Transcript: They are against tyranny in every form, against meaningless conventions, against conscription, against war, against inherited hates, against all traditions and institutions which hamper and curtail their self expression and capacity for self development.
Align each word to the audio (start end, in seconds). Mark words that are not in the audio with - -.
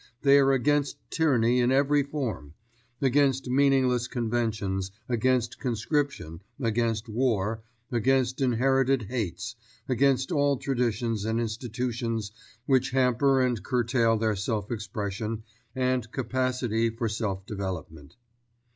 They 0.23 0.39
are 0.39 0.51
against 0.51 0.97
tyranny 1.11 1.59
in 1.59 1.71
every 1.71 2.01
form, 2.01 2.55
against 3.03 3.47
meaningless 3.47 4.07
conventions, 4.07 4.89
against 5.07 5.59
conscription, 5.59 6.41
against 6.59 7.07
war, 7.07 7.61
against 7.91 8.41
inherited 8.41 9.03
hates, 9.03 9.55
against 9.87 10.31
all 10.31 10.57
traditions 10.57 11.23
and 11.23 11.39
institutions 11.39 12.31
which 12.65 12.89
hamper 12.89 13.41
and 13.43 13.61
curtail 13.61 14.17
their 14.17 14.35
self 14.35 14.71
expression 14.71 15.43
and 15.75 16.11
capacity 16.11 16.89
for 16.89 17.07
self 17.07 17.45
development. 17.45 18.15